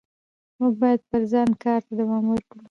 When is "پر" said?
1.09-1.21